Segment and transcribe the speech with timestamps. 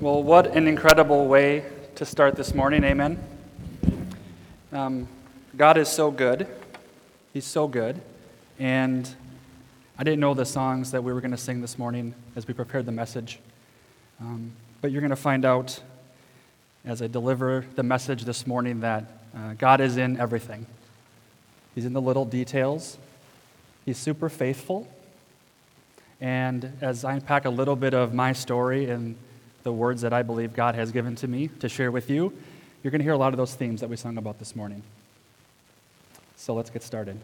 [0.00, 1.64] Well, what an incredible way
[1.96, 2.84] to start this morning.
[2.84, 3.18] Amen.
[4.72, 5.08] Um,
[5.56, 6.46] God is so good.
[7.32, 8.00] He's so good.
[8.60, 9.12] And
[9.98, 12.54] I didn't know the songs that we were going to sing this morning as we
[12.54, 13.40] prepared the message.
[14.20, 15.80] Um, but you're going to find out
[16.84, 19.04] as I deliver the message this morning that
[19.36, 20.64] uh, God is in everything.
[21.74, 22.98] He's in the little details,
[23.84, 24.86] He's super faithful.
[26.20, 29.16] And as I unpack a little bit of my story and
[29.68, 32.32] the words that I believe God has given to me to share with you,
[32.82, 34.82] you're going to hear a lot of those themes that we sung about this morning.
[36.36, 37.20] So let's get started.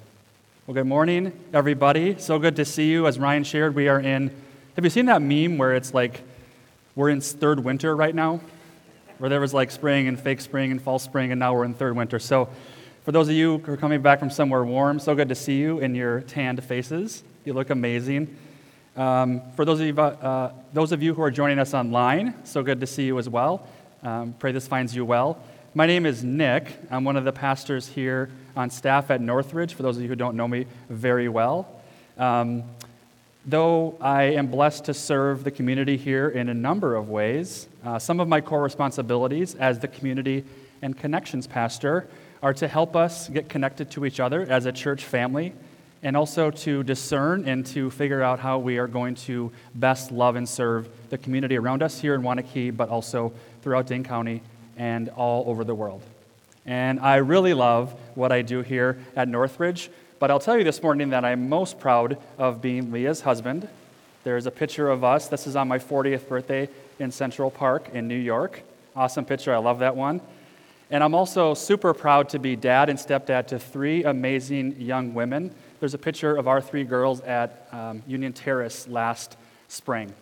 [0.67, 2.19] Well, good morning, everybody.
[2.19, 3.07] So good to see you.
[3.07, 4.31] As Ryan shared, we are in.
[4.77, 6.21] Have you seen that meme where it's like
[6.95, 8.43] we're in third winter right now?
[9.17, 11.73] Where there was like spring and fake spring and false spring, and now we're in
[11.73, 12.19] third winter.
[12.19, 12.51] So,
[13.05, 15.57] for those of you who are coming back from somewhere warm, so good to see
[15.57, 17.25] you in your tanned faces.
[17.47, 18.37] You look amazing.
[18.97, 22.63] Um, for those of, you, uh, those of you who are joining us online, so
[22.63, 23.67] good to see you as well.
[24.05, 25.43] Um, pray this finds you well.
[25.75, 26.69] My name is Nick.
[26.93, 30.15] I'm one of the pastors here on staff at Northridge, for those of you who
[30.15, 31.83] don't know me very well.
[32.19, 32.63] Um,
[33.45, 37.99] though I am blessed to serve the community here in a number of ways, uh,
[37.99, 40.45] some of my core responsibilities as the community
[40.83, 42.07] and connections pastor
[42.45, 45.53] are to help us get connected to each other as a church family
[46.05, 50.37] and also to discern and to figure out how we are going to best love
[50.37, 54.43] and serve the community around us here in Waunakee, but also throughout Dane County
[54.77, 56.03] and all over the world.
[56.67, 60.83] And I really love what I do here at Northridge, but I'll tell you this
[60.83, 63.67] morning that I'm most proud of being Leah's husband.
[64.25, 65.29] There's a picture of us.
[65.29, 68.63] This is on my 40th birthday in Central Park in New York.
[68.95, 69.55] Awesome picture.
[69.55, 70.21] I love that one.
[70.91, 75.55] And I'm also super proud to be dad and stepdad to three amazing young women
[75.85, 79.37] there's a picture of our three girls at um, Union Terrace last
[79.69, 80.15] spring.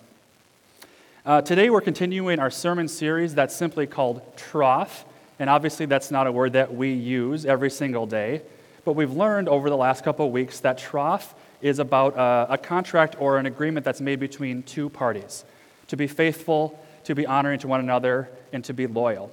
[1.24, 5.04] Uh, today, we're continuing our sermon series that's simply called Troth.
[5.38, 8.42] And obviously, that's not a word that we use every single day.
[8.84, 12.58] But we've learned over the last couple of weeks that troth is about a, a
[12.58, 15.44] contract or an agreement that's made between two parties
[15.86, 19.30] to be faithful, to be honoring to one another, and to be loyal.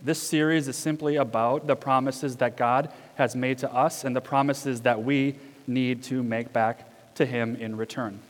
[0.00, 4.20] This series is simply about the promises that God has made to us and the
[4.20, 5.36] promises that we
[5.66, 8.20] need to make back to Him in return.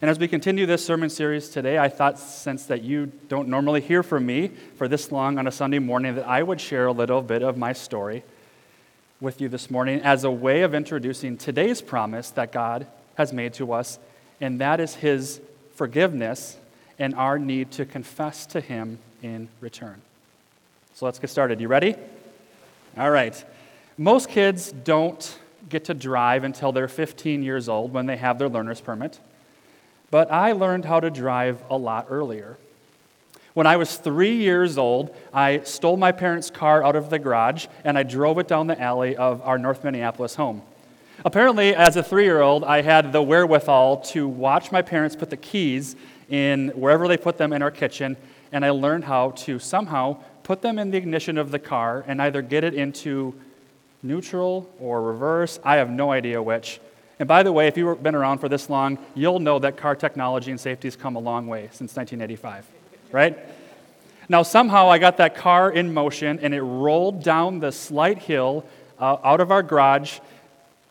[0.00, 3.80] And as we continue this sermon series today, I thought, since that you don't normally
[3.80, 6.92] hear from me for this long on a Sunday morning, that I would share a
[6.92, 8.22] little bit of my story
[9.20, 12.86] with you this morning as a way of introducing today's promise that God
[13.16, 13.98] has made to us,
[14.40, 15.40] and that is His
[15.74, 16.56] forgiveness
[17.00, 20.00] and our need to confess to Him in return.
[20.94, 21.60] So let's get started.
[21.60, 21.96] You ready?
[22.96, 23.44] All right.
[23.96, 28.48] Most kids don't get to drive until they're 15 years old when they have their
[28.48, 29.20] learner's permit.
[30.10, 32.56] But I learned how to drive a lot earlier.
[33.54, 37.66] When I was three years old, I stole my parents' car out of the garage
[37.84, 40.62] and I drove it down the alley of our North Minneapolis home.
[41.24, 45.30] Apparently, as a three year old, I had the wherewithal to watch my parents put
[45.30, 45.96] the keys
[46.28, 48.16] in wherever they put them in our kitchen,
[48.52, 52.22] and I learned how to somehow put them in the ignition of the car and
[52.22, 53.34] either get it into
[54.02, 55.58] neutral or reverse.
[55.64, 56.80] I have no idea which.
[57.18, 59.96] And by the way, if you've been around for this long, you'll know that car
[59.96, 62.66] technology and safety has come a long way since 1985,
[63.10, 63.36] right?
[64.28, 68.64] Now, somehow I got that car in motion and it rolled down the slight hill
[68.98, 70.18] uh, out of our garage,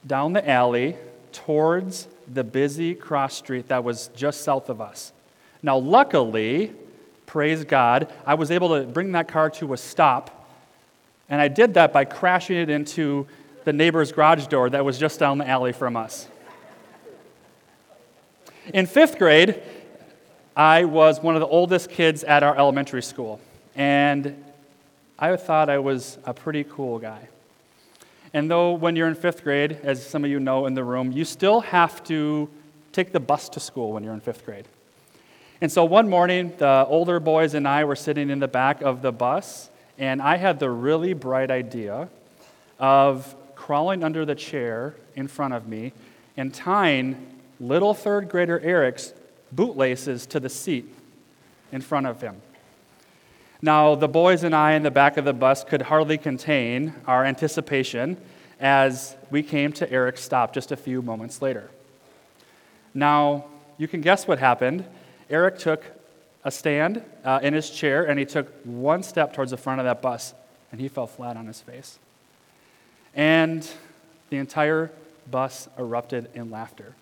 [0.05, 0.97] down the alley,
[1.31, 5.13] towards the busy cross street that was just south of us.
[5.61, 6.73] Now, luckily,
[7.25, 10.36] praise God, I was able to bring that car to a stop
[11.29, 13.27] and I did that by crashing it into
[13.63, 16.27] the neighbor's garage door that was just down the alley from us.
[18.73, 19.61] In fifth grade,
[20.55, 23.39] I was one of the oldest kids at our elementary school.
[23.75, 24.43] And
[25.19, 27.27] I thought I was a pretty cool guy.
[28.33, 31.11] And though when you're in fifth grade, as some of you know in the room,
[31.11, 32.49] you still have to
[32.91, 34.65] take the bus to school when you're in fifth grade.
[35.61, 39.01] And so one morning, the older boys and I were sitting in the back of
[39.01, 42.09] the bus, and I had the really bright idea
[42.79, 45.93] of crawling under the chair in front of me
[46.35, 49.13] and tying little third grader Eric's
[49.51, 50.93] bootlaces to the seat
[51.71, 52.41] in front of him.
[53.61, 57.25] Now, the boys and I in the back of the bus could hardly contain our
[57.25, 58.17] anticipation
[58.59, 61.71] as we came to Eric's stop just a few moments later.
[62.93, 63.45] Now,
[63.77, 64.85] you can guess what happened.
[65.29, 65.83] Eric took
[66.47, 69.85] a stand uh, in his chair and he took one step towards the front of
[69.85, 70.33] that bus
[70.71, 71.99] and he fell flat on his face.
[73.13, 73.69] And
[74.29, 74.89] the entire
[75.29, 76.95] bus erupted in laughter.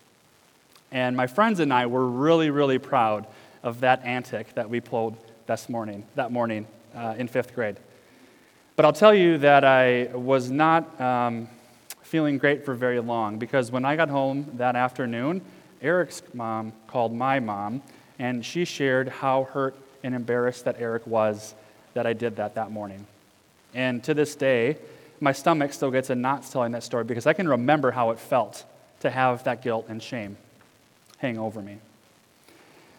[0.90, 3.28] And my friends and I were really, really proud
[3.62, 5.16] of that antic that we pulled
[5.46, 6.66] this morning, that morning
[6.96, 7.76] uh, in fifth grade.
[8.74, 11.48] But I'll tell you that I was not um,
[12.02, 15.40] feeling great for very long because when I got home that afternoon,
[15.80, 17.82] Eric's mom called my mom
[18.18, 21.54] and she shared how hurt and embarrassed that Eric was
[21.94, 23.06] that I did that that morning.
[23.74, 24.76] And to this day,
[25.20, 28.18] my stomach still gets a knot telling that story because I can remember how it
[28.18, 28.64] felt
[29.00, 30.36] to have that guilt and shame
[31.18, 31.78] hang over me.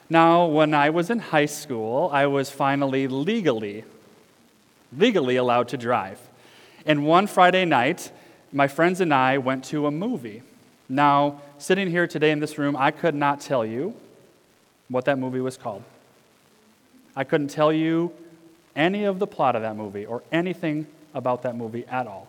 [0.09, 3.83] Now, when I was in high school, I was finally legally,
[4.95, 6.19] legally allowed to drive.
[6.85, 8.11] And one Friday night,
[8.53, 10.43] my friends and I went to a movie.
[10.87, 13.93] Now, sitting here today in this room, I could not tell you
[14.89, 15.83] what that movie was called.
[17.15, 18.11] I couldn't tell you
[18.75, 22.27] any of the plot of that movie or anything about that movie at all.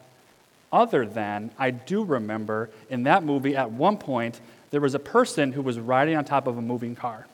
[0.73, 4.41] Other than I do remember in that movie at one point
[4.71, 7.27] there was a person who was riding on top of a moving car.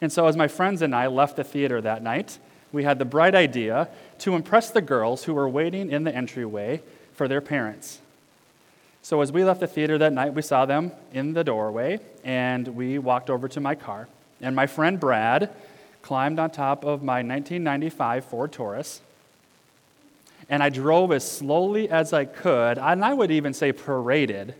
[0.00, 2.38] And so, as my friends and I left the theater that night,
[2.72, 3.88] we had the bright idea
[4.18, 6.82] to impress the girls who were waiting in the entryway
[7.14, 8.00] for their parents.
[9.06, 12.66] So, as we left the theater that night, we saw them in the doorway, and
[12.66, 14.08] we walked over to my car.
[14.40, 15.54] And my friend Brad
[16.02, 19.00] climbed on top of my 1995 Ford Taurus,
[20.50, 24.56] and I drove as slowly as I could, and I would even say paraded,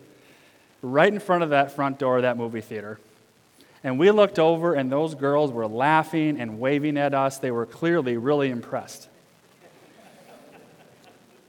[0.81, 3.00] right in front of that front door of that movie theater.
[3.82, 7.38] And we looked over, and those girls were laughing and waving at us.
[7.38, 9.08] They were clearly really impressed.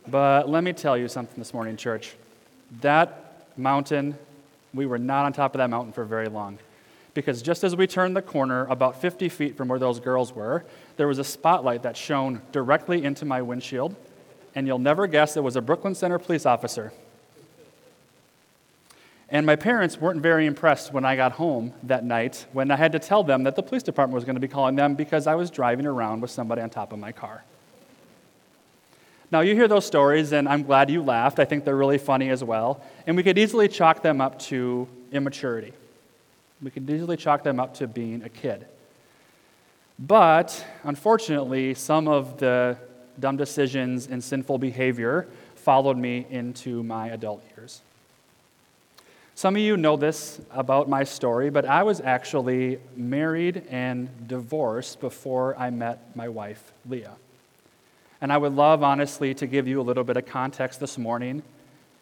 [0.07, 2.15] But let me tell you something this morning, church.
[2.81, 4.17] That mountain,
[4.73, 6.59] we were not on top of that mountain for very long.
[7.13, 10.63] Because just as we turned the corner, about 50 feet from where those girls were,
[10.97, 13.95] there was a spotlight that shone directly into my windshield
[14.57, 16.91] and you'll never guess it was a Brooklyn Center police officer.
[19.29, 22.91] And my parents weren't very impressed when I got home that night when I had
[22.93, 25.35] to tell them that the police department was going to be calling them because I
[25.35, 27.43] was driving around with somebody on top of my car.
[29.29, 31.39] Now, you hear those stories, and I'm glad you laughed.
[31.39, 32.81] I think they're really funny as well.
[33.05, 35.73] And we could easily chalk them up to immaturity.
[36.61, 38.65] We could easily chalk them up to being a kid.
[39.99, 42.77] But unfortunately, some of the
[43.19, 47.81] dumb decisions, and sinful behavior followed me into my adult years.
[49.35, 54.99] Some of you know this about my story, but I was actually married and divorced
[54.99, 57.15] before I met my wife, Leah.
[58.21, 61.43] And I would love, honestly, to give you a little bit of context this morning.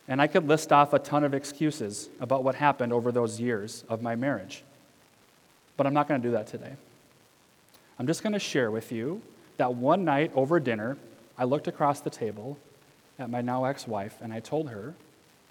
[0.07, 3.83] And I could list off a ton of excuses about what happened over those years
[3.89, 4.63] of my marriage.
[5.77, 6.73] But I'm not going to do that today.
[7.99, 9.21] I'm just going to share with you
[9.57, 10.97] that one night over dinner,
[11.37, 12.57] I looked across the table
[13.17, 14.93] at my now ex wife and I told her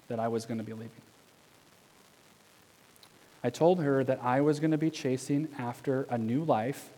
[0.07, 0.91] that I was going to be leaving.
[3.43, 6.89] I told her that I was going to be chasing after a new life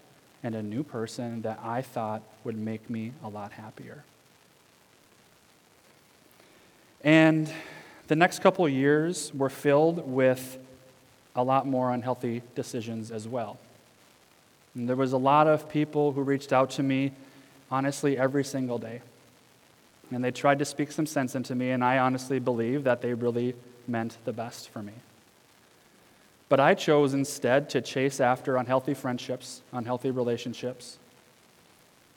[0.43, 4.03] and a new person that I thought would make me a lot happier.
[7.03, 7.51] And
[8.07, 10.57] the next couple of years were filled with
[11.35, 13.59] a lot more unhealthy decisions as well.
[14.75, 17.11] And there was a lot of people who reached out to me,
[17.71, 19.01] honestly, every single day.
[20.11, 23.13] And they tried to speak some sense into me, and I honestly believe that they
[23.13, 23.55] really
[23.87, 24.93] meant the best for me.
[26.49, 30.97] But I chose instead to chase after unhealthy friendships, unhealthy relationships.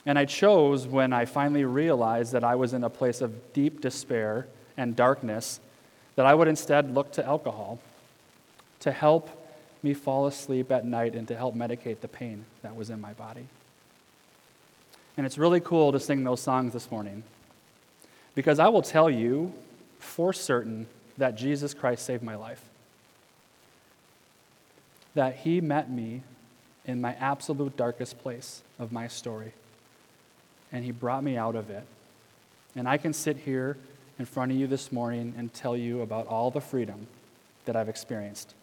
[0.06, 3.80] And I chose when I finally realized that I was in a place of deep
[3.80, 4.46] despair
[4.76, 5.60] and darkness,
[6.16, 7.80] that I would instead look to alcohol
[8.80, 9.28] to help
[9.82, 13.12] me fall asleep at night and to help medicate the pain that was in my
[13.14, 13.46] body.
[15.16, 17.24] And it's really cool to sing those songs this morning
[18.34, 19.52] because I will tell you
[19.98, 20.86] for certain
[21.18, 22.62] that Jesus Christ saved my life.
[25.14, 26.22] That he met me
[26.84, 29.52] in my absolute darkest place of my story,
[30.72, 31.84] and he brought me out of it.
[32.76, 33.76] And I can sit here
[34.18, 37.06] in front of you this morning and tell you about all the freedom
[37.64, 38.54] that I've experienced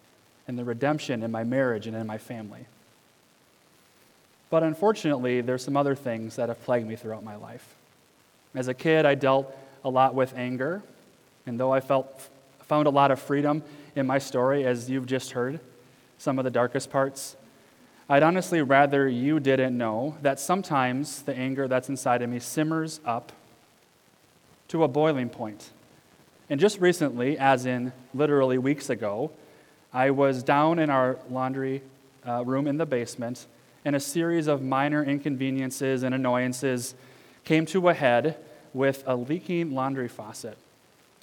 [0.46, 2.66] and the redemption in my marriage and in my family.
[4.50, 7.74] But unfortunately, there's some other things that have plagued me throughout my life.
[8.54, 10.82] As a kid, I dealt a lot with anger,
[11.46, 12.28] and though I felt,
[12.62, 13.62] found a lot of freedom
[13.94, 15.60] in my story, as you've just heard,
[16.18, 17.36] some of the darkest parts,
[18.08, 23.00] I'd honestly rather you didn't know that sometimes the anger that's inside of me simmers
[23.04, 23.32] up
[24.68, 25.70] to a boiling point.
[26.50, 29.30] And just recently, as in literally weeks ago,
[29.92, 31.82] I was down in our laundry
[32.26, 33.46] uh, room in the basement,
[33.84, 36.94] and a series of minor inconveniences and annoyances
[37.44, 38.36] came to a head
[38.74, 40.58] with a leaking laundry faucet.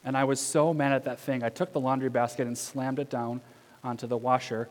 [0.04, 3.00] And I was so mad at that thing, I took the laundry basket and slammed
[3.00, 3.42] it down
[3.84, 4.70] onto the washer.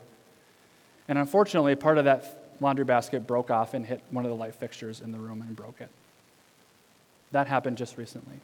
[1.07, 4.55] And unfortunately, part of that laundry basket broke off and hit one of the light
[4.55, 5.89] fixtures in the room and broke it.
[7.31, 8.39] That happened just recently.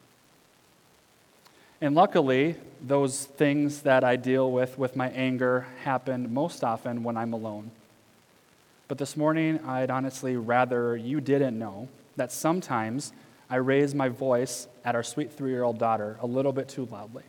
[1.80, 7.18] And luckily, those things that I deal with with my anger happen most often when
[7.18, 7.72] I'm alone.
[8.88, 11.88] But this morning, I'd honestly rather you didn't know
[12.18, 13.14] that sometimes
[13.50, 16.86] I raise my voice at our sweet three year old daughter a little bit too
[16.92, 17.24] loudly.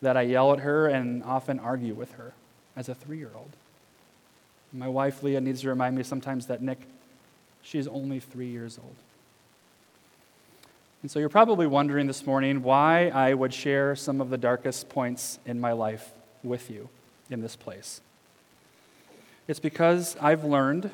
[0.00, 2.34] That I yell at her and often argue with her
[2.76, 3.56] as a three year old.
[4.74, 6.80] My wife, Leah, needs to remind me sometimes that Nick,
[7.62, 8.96] she's only three years old.
[11.02, 14.88] And so you're probably wondering this morning why I would share some of the darkest
[14.88, 16.10] points in my life
[16.42, 16.88] with you
[17.30, 18.00] in this place.
[19.46, 20.90] It's because I've learned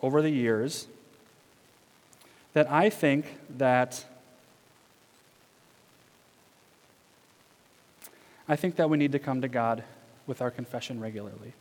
[0.00, 0.86] over the years
[2.52, 4.04] that I think that
[8.50, 9.82] I think that we need to come to God
[10.26, 11.52] with our confession regularly.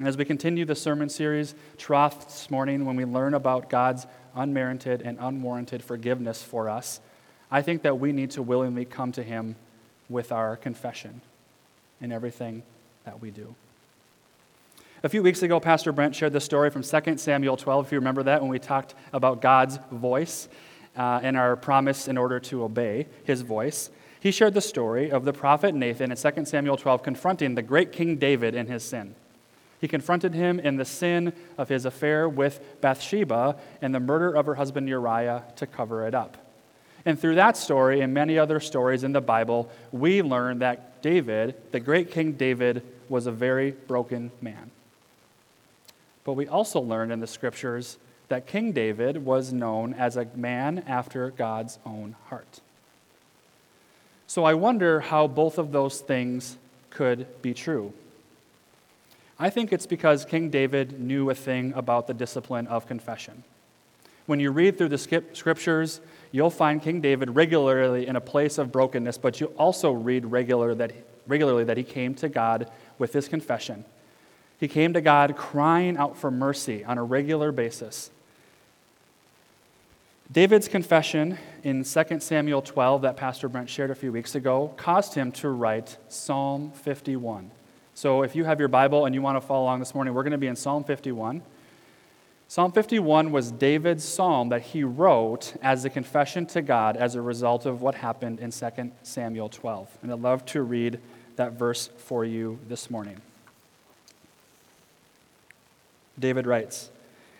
[0.00, 4.06] And as we continue the sermon series, Troth, this morning, when we learn about God's
[4.34, 7.00] unmerited and unwarranted forgiveness for us,
[7.50, 9.56] I think that we need to willingly come to Him
[10.08, 11.20] with our confession
[12.00, 12.62] in everything
[13.04, 13.54] that we do.
[15.02, 17.98] A few weeks ago, Pastor Brent shared the story from 2 Samuel 12, if you
[17.98, 20.48] remember that, when we talked about God's voice
[20.96, 23.90] uh, and our promise in order to obey His voice.
[24.18, 27.92] He shared the story of the prophet Nathan in 2 Samuel 12 confronting the great
[27.92, 29.14] King David in his sin.
[29.80, 34.46] He confronted him in the sin of his affair with Bathsheba and the murder of
[34.46, 36.36] her husband Uriah to cover it up.
[37.06, 41.54] And through that story and many other stories in the Bible, we learn that David,
[41.72, 44.70] the great King David, was a very broken man.
[46.24, 47.96] But we also learn in the scriptures
[48.28, 52.60] that King David was known as a man after God's own heart.
[54.26, 56.58] So I wonder how both of those things
[56.90, 57.94] could be true.
[59.42, 63.42] I think it's because King David knew a thing about the discipline of confession.
[64.26, 68.70] When you read through the scriptures, you'll find King David regularly in a place of
[68.70, 70.92] brokenness, but you also read regular that,
[71.26, 73.86] regularly that he came to God with his confession.
[74.58, 78.10] He came to God crying out for mercy on a regular basis.
[80.30, 85.14] David's confession in 2 Samuel 12, that Pastor Brent shared a few weeks ago, caused
[85.14, 87.50] him to write Psalm 51.
[88.00, 90.22] So if you have your Bible and you want to follow along this morning, we're
[90.22, 91.42] going to be in Psalm 51.
[92.48, 97.20] Psalm 51 was David's psalm that he wrote as a confession to God as a
[97.20, 99.98] result of what happened in 2 Samuel 12.
[100.00, 100.98] And I'd love to read
[101.36, 103.20] that verse for you this morning.
[106.18, 106.88] David writes,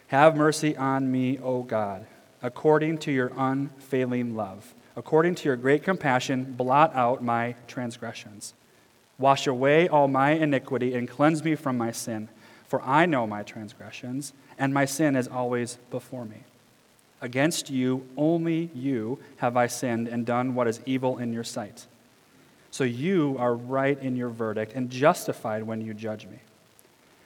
[0.08, 2.04] Have mercy on me, O God,
[2.42, 4.74] according to your unfailing love.
[4.94, 8.52] According to your great compassion, blot out my transgressions.
[9.20, 12.30] Wash away all my iniquity and cleanse me from my sin,
[12.66, 16.38] for I know my transgressions, and my sin is always before me.
[17.20, 21.86] Against you, only you, have I sinned and done what is evil in your sight.
[22.70, 26.38] So you are right in your verdict and justified when you judge me.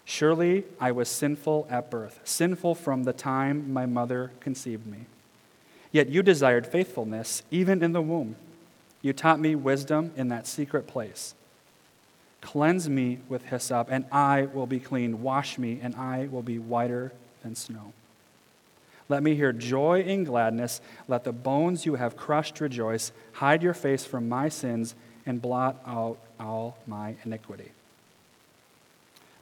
[0.04, 5.06] Surely I was sinful at birth, sinful from the time my mother conceived me.
[5.92, 8.34] Yet you desired faithfulness even in the womb.
[9.00, 11.34] You taught me wisdom in that secret place.
[12.44, 15.22] Cleanse me with hyssop, and I will be clean.
[15.22, 17.10] Wash me, and I will be whiter
[17.42, 17.94] than snow.
[19.08, 20.82] Let me hear joy and gladness.
[21.08, 23.12] Let the bones you have crushed rejoice.
[23.32, 27.70] Hide your face from my sins and blot out all my iniquity.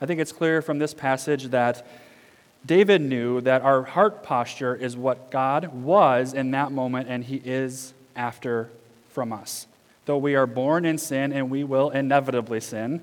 [0.01, 1.85] I think it's clear from this passage that
[2.65, 7.43] David knew that our heart posture is what God was in that moment and he
[7.45, 8.71] is after
[9.11, 9.67] from us.
[10.07, 13.01] Though we are born in sin and we will inevitably sin,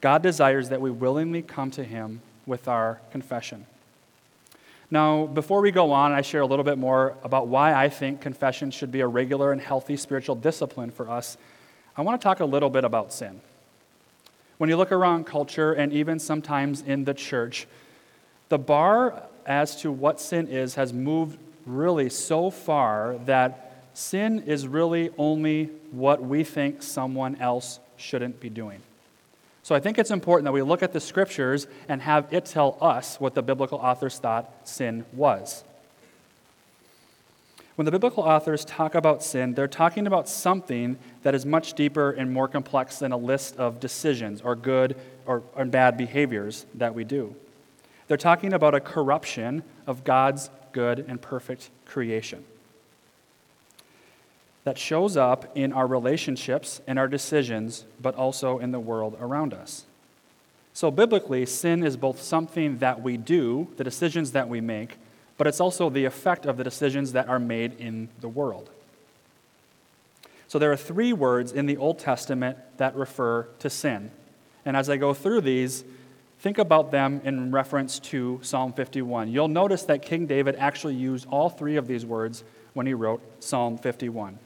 [0.00, 3.66] God desires that we willingly come to Him with our confession.
[4.90, 8.20] Now, before we go on, I share a little bit more about why I think
[8.20, 11.36] confession should be a regular and healthy spiritual discipline for us.
[11.96, 13.40] I want to talk a little bit about sin.
[14.58, 17.68] When you look around culture and even sometimes in the church,
[18.48, 24.66] the bar as to what sin is has moved really so far that sin is
[24.66, 28.80] really only what we think someone else shouldn't be doing.
[29.62, 32.78] So I think it's important that we look at the scriptures and have it tell
[32.80, 35.64] us what the biblical authors thought sin was.
[37.76, 42.10] When the biblical authors talk about sin, they're talking about something that is much deeper
[42.10, 46.94] and more complex than a list of decisions or good or, or bad behaviors that
[46.94, 47.34] we do.
[48.08, 52.44] They're talking about a corruption of God's good and perfect creation
[54.64, 59.54] that shows up in our relationships and our decisions, but also in the world around
[59.54, 59.84] us.
[60.72, 64.96] So, biblically, sin is both something that we do, the decisions that we make,
[65.36, 68.70] but it's also the effect of the decisions that are made in the world.
[70.46, 74.10] So, there are three words in the Old Testament that refer to sin.
[74.64, 75.84] And as I go through these,
[76.40, 79.30] think about them in reference to Psalm 51.
[79.30, 83.20] You'll notice that King David actually used all three of these words when he wrote
[83.40, 84.38] Psalm 51.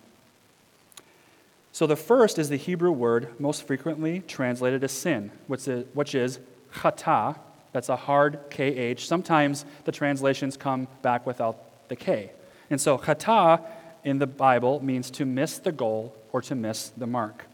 [1.75, 6.14] So the first is the Hebrew word most frequently translated as sin, which is, which
[6.14, 6.38] is
[6.73, 7.37] chata.
[7.73, 9.00] That's a hard KH.
[9.00, 12.31] Sometimes the translations come back without the K.
[12.71, 13.61] And so chata
[14.04, 17.47] in the Bible means to miss the goal or to miss the mark.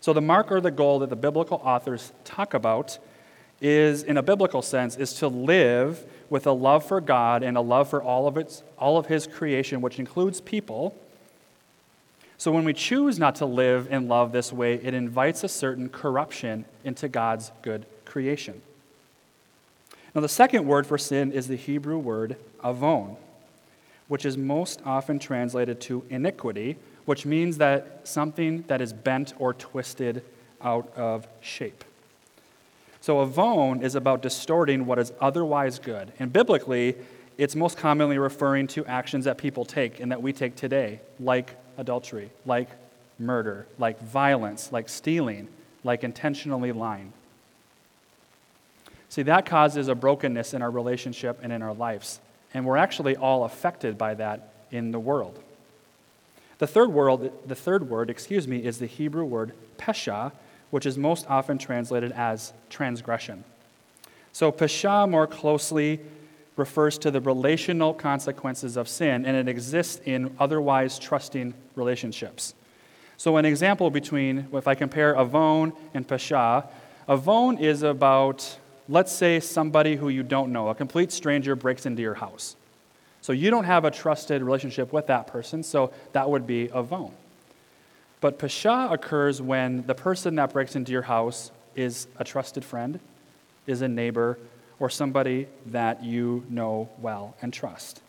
[0.00, 3.00] So the mark or the goal that the biblical authors talk about
[3.60, 7.60] is, in a biblical sense, is to live with a love for God and a
[7.60, 10.96] love for all of, its, all of His creation, which includes people
[12.42, 15.88] so when we choose not to live and love this way, it invites a certain
[15.88, 18.62] corruption into God's good creation.
[20.12, 22.34] Now, the second word for sin is the Hebrew word
[22.64, 23.14] avon,
[24.08, 29.54] which is most often translated to iniquity, which means that something that is bent or
[29.54, 30.24] twisted
[30.60, 31.84] out of shape.
[33.00, 36.10] So, avon is about distorting what is otherwise good.
[36.18, 36.96] And biblically,
[37.38, 41.56] it's most commonly referring to actions that people take and that we take today, like
[41.76, 42.68] adultery, like
[43.18, 45.48] murder, like violence, like stealing,
[45.84, 47.12] like intentionally lying.
[49.08, 52.20] See, that causes a brokenness in our relationship and in our lives.
[52.54, 55.38] And we're actually all affected by that in the world.
[56.58, 60.32] The third word, the third word, excuse me, is the Hebrew word pesha,
[60.70, 63.44] which is most often translated as transgression.
[64.32, 66.00] So pesha more closely
[66.56, 72.54] refers to the relational consequences of sin, and it exists in otherwise trusting relationships.
[73.16, 76.66] So, an example between, if I compare Avon and Pesha,
[77.08, 82.02] Avon is about, let's say, somebody who you don't know, a complete stranger breaks into
[82.02, 82.56] your house.
[83.20, 87.12] So, you don't have a trusted relationship with that person, so that would be Avon.
[88.20, 93.00] But Pesha occurs when the person that breaks into your house is a trusted friend,
[93.66, 94.38] is a neighbor,
[94.82, 98.00] or somebody that you know well and trust.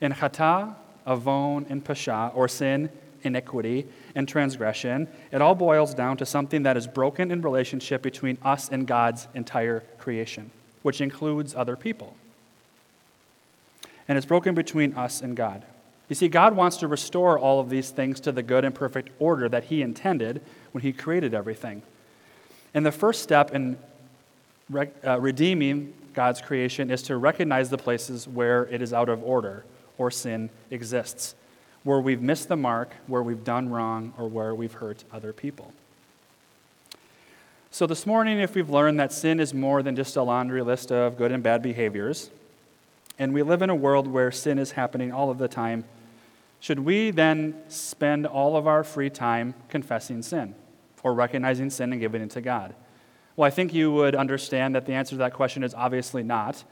[0.00, 0.74] In chata,
[1.06, 2.88] avon, and pesha, or sin,
[3.22, 8.38] iniquity, and transgression, it all boils down to something that is broken in relationship between
[8.42, 12.16] us and God's entire creation, which includes other people.
[14.08, 15.66] And it's broken between us and God.
[16.08, 19.10] You see, God wants to restore all of these things to the good and perfect
[19.18, 20.40] order that He intended
[20.72, 21.82] when He created everything.
[22.72, 23.76] And the first step in
[24.72, 29.22] re- uh, redeeming God's creation is to recognize the places where it is out of
[29.22, 29.64] order
[29.98, 31.34] or sin exists,
[31.84, 35.72] where we've missed the mark, where we've done wrong, or where we've hurt other people.
[37.70, 40.92] So, this morning, if we've learned that sin is more than just a laundry list
[40.92, 42.30] of good and bad behaviors,
[43.18, 45.84] and we live in a world where sin is happening all of the time,
[46.60, 50.54] should we then spend all of our free time confessing sin
[51.02, 52.74] or recognizing sin and giving it to God?
[53.36, 56.64] Well, I think you would understand that the answer to that question is obviously not.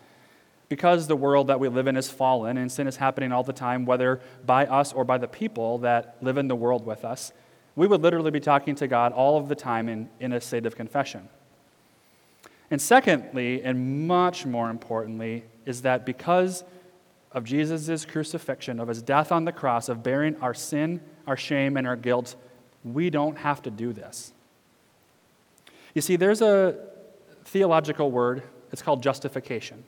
[0.69, 3.53] Because the world that we live in is fallen and sin is happening all the
[3.53, 7.33] time, whether by us or by the people that live in the world with us,
[7.75, 10.67] we would literally be talking to God all of the time in, in a state
[10.67, 11.29] of confession.
[12.71, 16.63] And secondly, and much more importantly, is that because
[17.33, 21.77] of Jesus' crucifixion, of his death on the cross, of bearing our sin, our shame,
[21.77, 22.37] and our guilt,
[22.85, 24.33] we don't have to do this.
[25.95, 26.79] You see, there's a
[27.45, 29.85] theological word, it's called justification.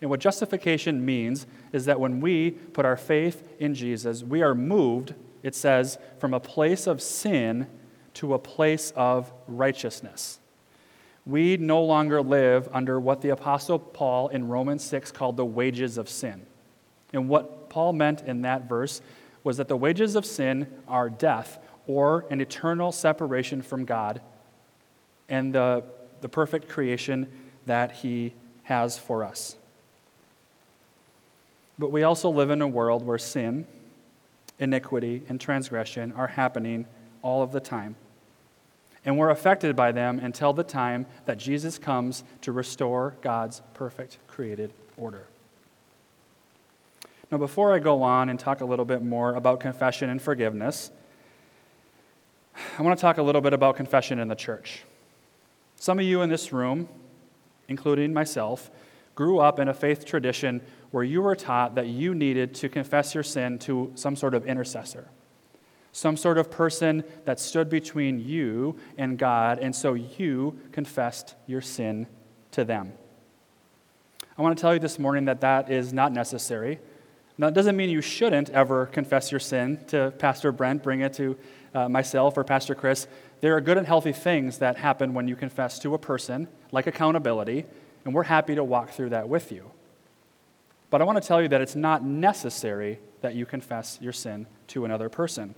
[0.00, 4.54] And what justification means is that when we put our faith in Jesus, we are
[4.54, 7.66] moved, it says, from a place of sin
[8.14, 10.40] to a place of righteousness.
[11.26, 15.96] We no longer live under what the Apostle Paul in Romans 6 called the wages
[15.96, 16.44] of sin.
[17.14, 19.00] And what Paul meant in that verse
[19.42, 24.20] was that the wages of sin are death or an eternal separation from God
[25.28, 25.84] and the,
[26.20, 27.28] the perfect creation
[27.66, 28.34] that He
[28.64, 29.56] has for us.
[31.78, 33.66] But we also live in a world where sin,
[34.58, 36.86] iniquity, and transgression are happening
[37.22, 37.96] all of the time.
[39.04, 44.18] And we're affected by them until the time that Jesus comes to restore God's perfect
[44.28, 45.26] created order.
[47.30, 50.90] Now, before I go on and talk a little bit more about confession and forgiveness,
[52.78, 54.84] I want to talk a little bit about confession in the church.
[55.76, 56.88] Some of you in this room,
[57.68, 58.70] including myself,
[59.14, 60.60] grew up in a faith tradition
[60.90, 64.46] where you were taught that you needed to confess your sin to some sort of
[64.46, 65.08] intercessor.
[65.94, 71.60] some sort of person that stood between you and God, and so you confessed your
[71.60, 72.08] sin
[72.50, 72.92] to them.
[74.36, 76.80] I want to tell you this morning that that is not necessary.
[77.38, 81.12] Now, it doesn't mean you shouldn't ever confess your sin to Pastor Brent, bring it
[81.14, 81.38] to
[81.72, 83.06] uh, myself or Pastor Chris.
[83.44, 86.86] There are good and healthy things that happen when you confess to a person, like
[86.86, 87.66] accountability,
[88.06, 89.70] and we're happy to walk through that with you.
[90.88, 94.46] But I want to tell you that it's not necessary that you confess your sin
[94.68, 95.56] to another person.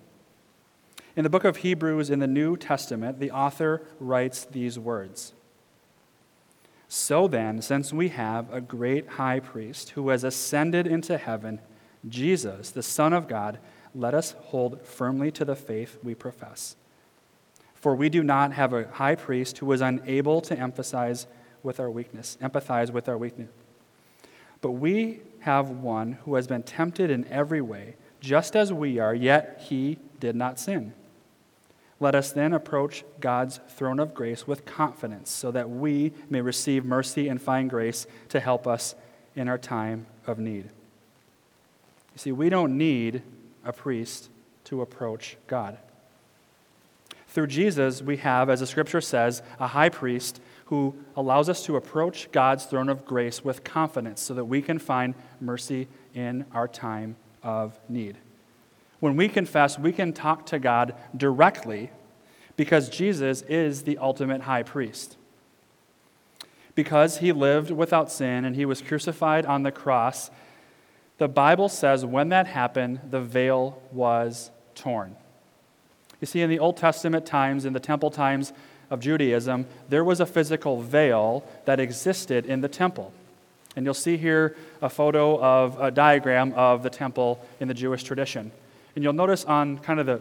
[1.15, 5.33] In the book of Hebrews in the New Testament, the author writes these words
[6.89, 11.61] So then, since we have a great high priest who has ascended into heaven,
[12.09, 13.61] Jesus, the Son of God,
[13.95, 16.75] let us hold firmly to the faith we profess.
[17.87, 21.29] For we do not have a high priest who is unable to emphasize
[21.63, 23.49] with our weakness, empathize with our weakness.
[24.61, 29.15] But we have one who has been tempted in every way, just as we are,
[29.15, 30.95] yet he did not sin.
[32.01, 36.85] Let us then approach God's throne of grace with confidence so that we may receive
[36.85, 38.97] mercy and find grace to help us
[39.37, 40.65] in our time of need.
[40.65, 43.23] You see, we don't need
[43.65, 44.29] a priest
[44.65, 45.79] to approach God.
[47.37, 51.77] Through Jesus, we have, as the scripture says, a high priest who allows us to
[51.77, 56.67] approach God's throne of grace with confidence so that we can find mercy in our
[56.67, 58.17] time of need.
[59.01, 61.91] When we confess, we can talk to God directly
[62.57, 65.19] because Jesus is the ultimate high priest.
[66.75, 70.31] Because he lived without sin and he was crucified on the cross,
[71.19, 75.17] the Bible says when that happened, the veil was torn.
[76.21, 78.53] You see, in the Old Testament times, in the temple times
[78.91, 83.13] of Judaism, there was a physical veil that existed in the temple.
[83.75, 88.03] And you'll see here a photo of a diagram of the temple in the Jewish
[88.03, 88.51] tradition.
[88.95, 90.21] And you'll notice on kind of the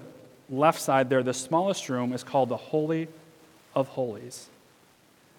[0.49, 3.07] left side there, the smallest room is called the Holy
[3.73, 4.49] of Holies.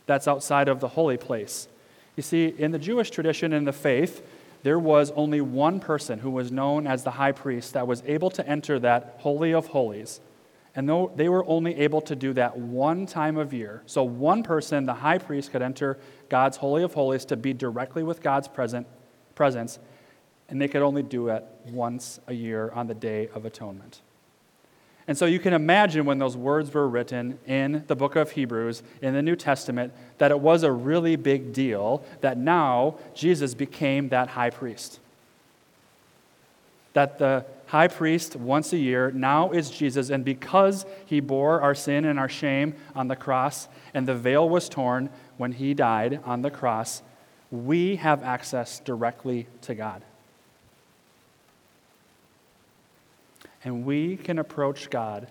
[0.06, 1.68] That's outside of the holy place.
[2.16, 4.22] You see, in the Jewish tradition and the faith,
[4.62, 8.30] there was only one person who was known as the high priest that was able
[8.30, 10.20] to enter that Holy of Holies.
[10.76, 14.42] And though they were only able to do that one time of year, so one
[14.42, 18.46] person, the high priest, could enter God's Holy of Holies to be directly with God's
[18.46, 18.86] present,
[19.34, 19.78] presence
[20.48, 24.00] and they could only do it once a year on the Day of Atonement.
[25.08, 28.82] And so you can imagine when those words were written in the book of Hebrews
[29.00, 34.08] in the New Testament that it was a really big deal that now Jesus became
[34.08, 34.98] that high priest.
[36.92, 41.74] That the high priest once a year now is Jesus, and because he bore our
[41.74, 46.20] sin and our shame on the cross, and the veil was torn when he died
[46.24, 47.02] on the cross,
[47.50, 50.02] we have access directly to God.
[53.64, 55.28] And we can approach God,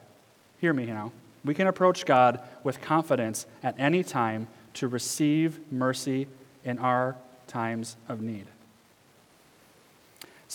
[0.60, 1.12] hear me now,
[1.46, 6.28] we can approach God with confidence at any time to receive mercy
[6.66, 7.16] in our
[7.48, 8.48] times of need.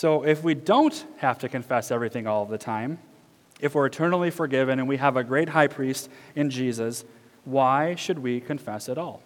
[0.01, 3.01] So if we don't have to confess everything all the time,
[3.61, 7.05] if we're eternally forgiven and we have a great high priest in Jesus,
[7.45, 9.23] why should we confess at all?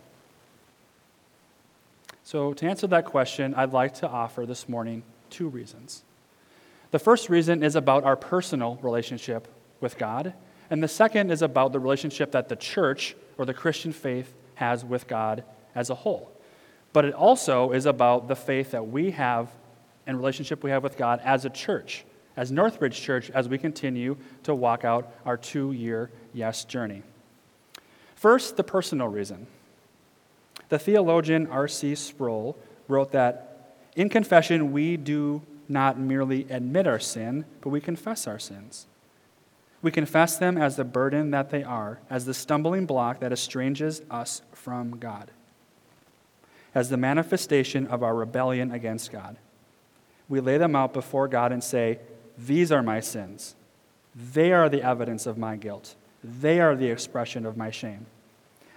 [2.25, 6.03] So, to answer that question, I'd like to offer this morning two reasons.
[6.91, 9.47] The first reason is about our personal relationship
[9.81, 10.35] with God,
[10.71, 14.85] and the second is about the relationship that the church or the Christian faith has
[14.85, 16.33] with God as a whole.
[16.93, 19.53] But it also is about the faith that we have
[20.07, 22.05] and relationship we have with God as a church,
[22.37, 27.03] as Northridge Church, as we continue to walk out our two year yes journey.
[28.15, 29.47] First, the personal reason.
[30.69, 31.95] The theologian R.C.
[31.95, 32.57] Sproul
[32.89, 38.39] wrote that in confession, we do not merely admit our sin, but we confess our
[38.39, 38.87] sins.
[39.83, 44.03] We confess them as the burden that they are, as the stumbling block that estranges
[44.11, 45.31] us from God,
[46.75, 49.37] as the manifestation of our rebellion against God.
[50.29, 51.99] We lay them out before God and say,
[52.39, 53.55] These are my sins.
[54.15, 55.95] They are the evidence of my guilt.
[56.23, 58.07] They are the expression of my shame.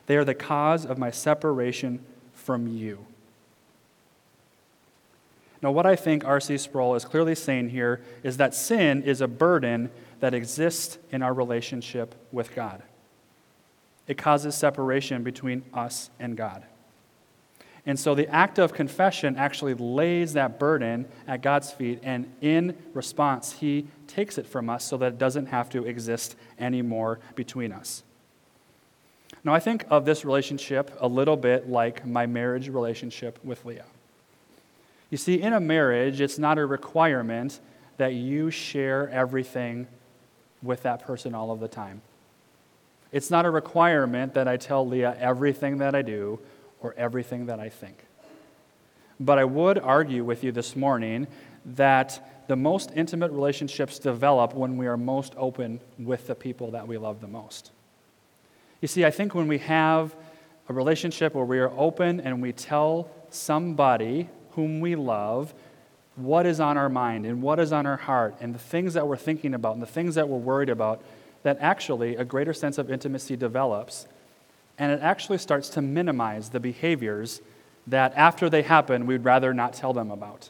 [0.07, 3.05] They are the cause of my separation from you.
[5.61, 6.57] Now, what I think R.C.
[6.57, 11.33] Sproul is clearly saying here is that sin is a burden that exists in our
[11.33, 12.83] relationship with God.
[14.07, 16.63] It causes separation between us and God.
[17.87, 22.75] And so the act of confession actually lays that burden at God's feet, and in
[22.93, 27.71] response, He takes it from us so that it doesn't have to exist anymore between
[27.71, 28.03] us.
[29.45, 33.85] Now, I think of this relationship a little bit like my marriage relationship with Leah.
[35.09, 37.61] You see, in a marriage, it's not a requirement
[37.95, 39.87] that you share everything
[40.61, 42.01] with that person all of the time.
[43.13, 46.39] It's not a requirement that I tell Leah everything that I do
[46.81, 48.05] or everything that I think.
[49.19, 51.27] But I would argue with you this morning
[51.65, 56.87] that the most intimate relationships develop when we are most open with the people that
[56.87, 57.71] we love the most.
[58.81, 60.15] You see, I think when we have
[60.69, 65.53] a relationship where we are open and we tell somebody whom we love
[66.15, 69.07] what is on our mind and what is on our heart and the things that
[69.07, 71.01] we're thinking about and the things that we're worried about,
[71.43, 74.07] that actually a greater sense of intimacy develops.
[74.77, 77.41] And it actually starts to minimize the behaviors
[77.87, 80.49] that after they happen, we'd rather not tell them about.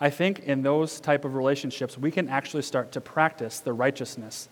[0.00, 4.48] I think in those type of relationships, we can actually start to practice the righteousness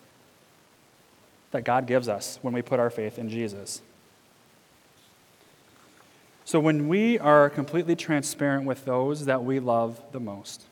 [1.51, 3.83] that God gives us when we put our faith in Jesus.
[6.47, 10.65] So when we are completely transparent with those that we love the most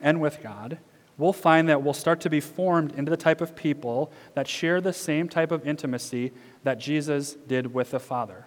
[0.00, 0.78] and with God,
[1.22, 4.80] we'll find that we'll start to be formed into the type of people that share
[4.80, 6.32] the same type of intimacy
[6.64, 8.46] that Jesus did with the Father,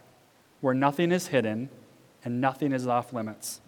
[0.60, 1.70] where nothing is hidden
[2.26, 3.62] and nothing is off limits.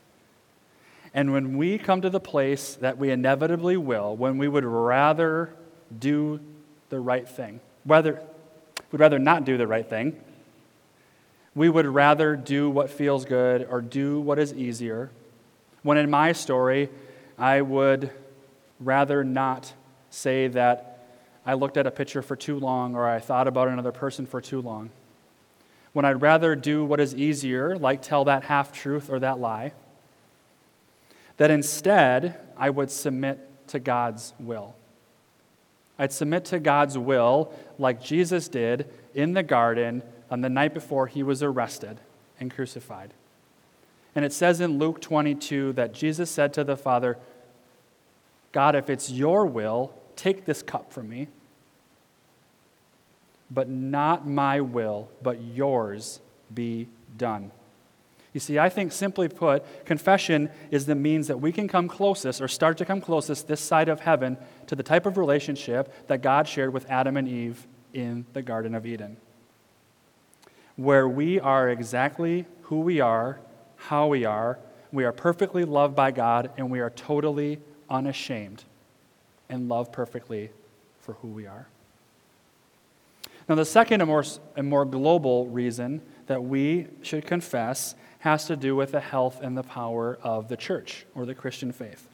[1.13, 5.53] And when we come to the place that we inevitably will, when we would rather
[5.97, 6.41] do
[6.89, 8.21] the right thing, whether
[8.91, 10.19] we'd rather not do the right thing,
[11.55, 15.09] we would rather do what feels good or do what is easier.
[15.81, 16.89] When in my story,
[17.37, 18.11] I would
[18.79, 19.73] rather not
[20.09, 21.05] say that
[21.45, 24.41] I looked at a picture for too long or I thought about another person for
[24.41, 24.89] too long.
[25.93, 29.73] When I'd rather do what is easier, like tell that half truth or that lie
[31.37, 34.75] that instead I would submit to God's will.
[35.97, 41.07] I'd submit to God's will like Jesus did in the garden on the night before
[41.07, 41.99] he was arrested
[42.39, 43.13] and crucified.
[44.15, 47.17] And it says in Luke 22 that Jesus said to the Father,
[48.51, 51.27] God, if it's your will, take this cup from me.
[53.49, 56.19] But not my will, but yours
[56.53, 57.51] be done.
[58.33, 62.41] You see, I think simply put, confession is the means that we can come closest
[62.41, 66.21] or start to come closest this side of heaven to the type of relationship that
[66.21, 69.17] God shared with Adam and Eve in the Garden of Eden,
[70.75, 73.39] where we are exactly who we are,
[73.77, 74.59] how we are,
[74.91, 78.63] we are perfectly loved by God, and we are totally unashamed
[79.49, 80.49] and love perfectly
[80.99, 81.67] for who we are.
[83.47, 88.57] Now, the second and more, and more global reason that we should confess has to
[88.57, 92.09] do with the health and the power of the church or the Christian faith.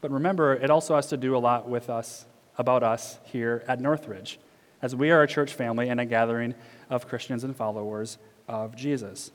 [0.00, 2.24] But remember, it also has to do a lot with us,
[2.56, 4.38] about us here at Northridge,
[4.80, 6.54] as we are a church family and a gathering
[6.88, 8.16] of Christians and followers
[8.48, 9.30] of Jesus.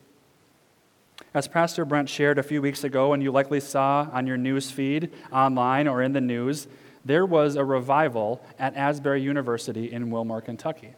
[1.34, 4.72] As Pastor Brent shared a few weeks ago, and you likely saw on your news
[4.72, 6.68] feed, online, or in the news,
[7.04, 10.94] there was a revival at Asbury University in Wilmore, Kentucky.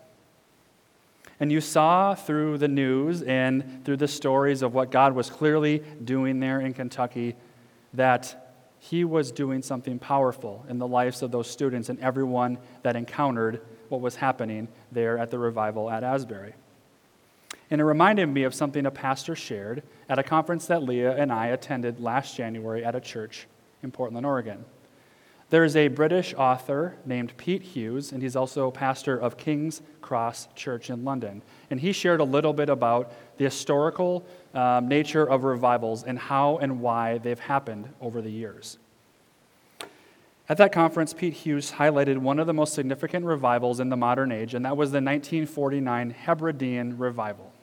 [1.40, 5.84] And you saw through the news and through the stories of what God was clearly
[6.04, 7.36] doing there in Kentucky
[7.94, 12.96] that He was doing something powerful in the lives of those students and everyone that
[12.96, 16.54] encountered what was happening there at the revival at Asbury.
[17.70, 21.32] And it reminded me of something a pastor shared at a conference that Leah and
[21.32, 23.48] I attended last January at a church
[23.84, 24.64] in Portland, Oregon.
[25.50, 30.50] There is a British author named Pete Hughes, and he's also pastor of King's Cross
[30.56, 31.42] Church in London.
[31.70, 36.58] And he shared a little bit about the historical um, nature of revivals and how
[36.58, 38.78] and why they've happened over the years.
[40.50, 44.32] At that conference, Pete Hughes highlighted one of the most significant revivals in the modern
[44.32, 47.54] age, and that was the 1949 Hebridean revival.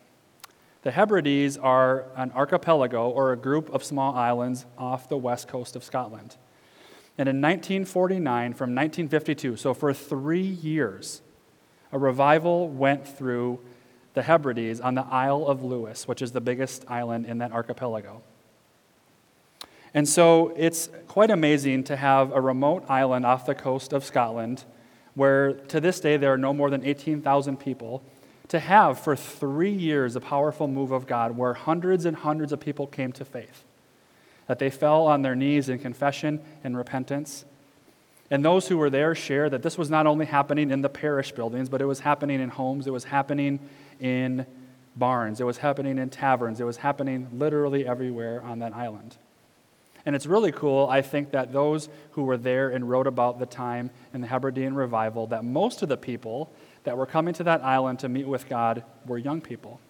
[0.84, 5.76] The Hebrides are an archipelago or a group of small islands off the west coast
[5.76, 6.36] of Scotland.
[7.16, 11.22] And in 1949, from 1952, so for three years,
[11.90, 13.60] a revival went through
[14.12, 18.20] the Hebrides on the Isle of Lewis, which is the biggest island in that archipelago.
[19.94, 24.64] And so it's quite amazing to have a remote island off the coast of Scotland
[25.14, 28.02] where to this day there are no more than 18,000 people.
[28.48, 32.60] To have for three years a powerful move of God where hundreds and hundreds of
[32.60, 33.64] people came to faith
[34.46, 37.44] that they fell on their knees in confession and repentance.
[38.30, 41.32] And those who were there shared that this was not only happening in the parish
[41.32, 43.60] buildings, but it was happening in homes, it was happening
[44.00, 44.46] in
[44.96, 49.16] barns, it was happening in taverns, it was happening literally everywhere on that island.
[50.06, 53.46] And it's really cool, I think, that those who were there and wrote about the
[53.46, 56.52] time in the Hebridean revival, that most of the people
[56.84, 59.80] that were coming to that island to meet with God were young people.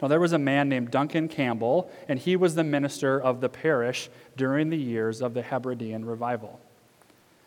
[0.00, 3.48] Now, there was a man named Duncan Campbell, and he was the minister of the
[3.48, 6.60] parish during the years of the Hebridean revival.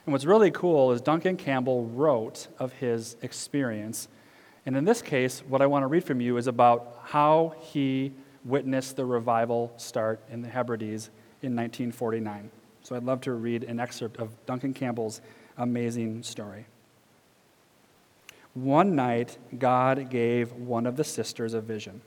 [0.05, 4.08] And what's really cool is Duncan Campbell wrote of his experience.
[4.65, 8.13] And in this case, what I want to read from you is about how he
[8.43, 11.12] witnessed the revival start in the Hebrides
[11.43, 12.49] in 1949.
[12.82, 15.21] So I'd love to read an excerpt of Duncan Campbell's
[15.58, 16.65] amazing story.
[18.63, 22.02] One night, God gave one of the sisters a vision.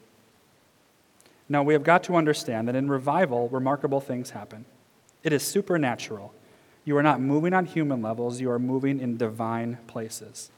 [1.49, 4.67] Now, we have got to understand that in revival, remarkable things happen.
[5.23, 6.35] It is supernatural.
[6.85, 10.51] You are not moving on human levels, you are moving in divine places.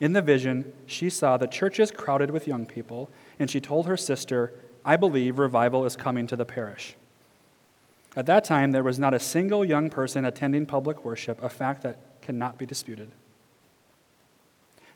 [0.00, 3.96] In the vision, she saw the churches crowded with young people, and she told her
[3.96, 4.52] sister,
[4.84, 6.96] I believe revival is coming to the parish.
[8.16, 11.82] At that time, there was not a single young person attending public worship, a fact
[11.84, 13.12] that cannot be disputed.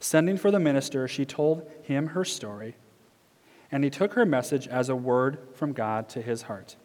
[0.07, 2.77] Sending for the minister, she told him her story,
[3.73, 6.77] and he took her message as a word from God to his heart.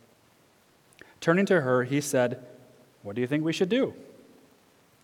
[1.20, 2.44] Turning to her, he said,
[3.04, 3.94] What do you think we should do?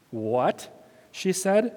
[0.10, 0.68] What?
[1.12, 1.76] She said,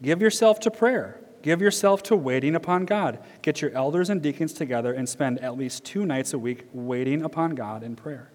[0.00, 1.18] Give yourself to prayer.
[1.42, 3.18] Give yourself to waiting upon God.
[3.42, 7.24] Get your elders and deacons together and spend at least two nights a week waiting
[7.24, 8.30] upon God in prayer.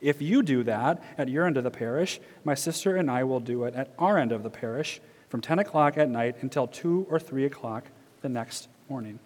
[0.00, 3.38] If you do that at your end of the parish, my sister and I will
[3.38, 7.06] do it at our end of the parish from 10 o'clock at night until 2
[7.10, 7.84] or 3 o'clock
[8.22, 9.18] the next morning.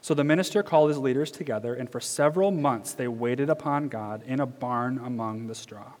[0.00, 4.22] So the minister called his leaders together, and for several months they waited upon God
[4.26, 5.92] in a barn among the straw.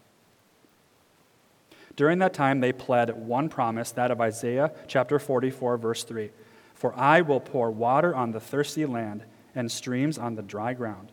[1.96, 6.30] During that time, they pled one promise, that of Isaiah chapter 44, verse 3
[6.74, 11.10] For I will pour water on the thirsty land and streams on the dry ground.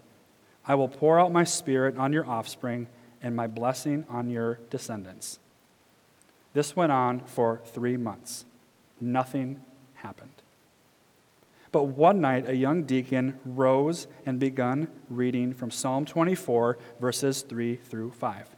[0.68, 2.88] I will pour out my spirit on your offspring
[3.22, 5.40] and my blessing on your descendants.
[6.56, 8.46] This went on for three months.
[9.02, 9.62] Nothing
[9.96, 10.32] happened.
[11.74, 17.76] But one night, a young deacon rose and began reading from Psalm 24, verses 3
[17.76, 18.56] through 5.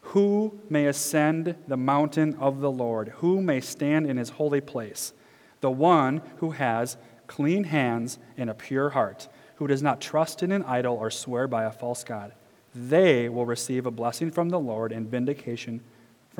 [0.00, 3.08] Who may ascend the mountain of the Lord?
[3.16, 5.12] Who may stand in his holy place?
[5.60, 10.50] The one who has clean hands and a pure heart who does not trust in
[10.50, 12.32] an idol or swear by a false God.
[12.74, 15.82] They will receive a blessing from the Lord and vindication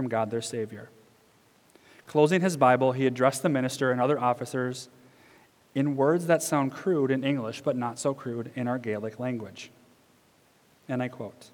[0.01, 0.89] from God their Savior.
[2.07, 4.89] Closing his Bible, he addressed the minister and other officers
[5.75, 9.71] in words that sound crude in English, but not so crude in our Gaelic language.
[10.89, 11.51] And I quote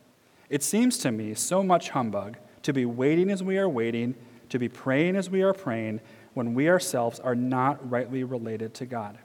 [0.48, 4.14] It seems to me so much humbug to be waiting as we are waiting,
[4.50, 6.00] to be praying as we are praying,
[6.34, 9.18] when we ourselves are not rightly related to God.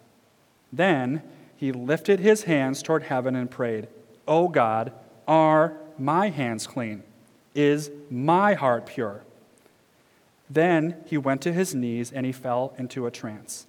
[0.74, 1.22] Then,
[1.56, 3.88] he lifted his hands toward heaven and prayed,
[4.28, 4.92] O God,
[5.28, 7.04] are my hands clean?
[7.54, 9.22] Is my heart pure?
[10.50, 13.68] Then he went to his knees and he fell into a trance.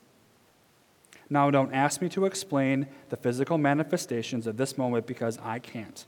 [1.31, 6.05] Now, don't ask me to explain the physical manifestations of this moment because I can't.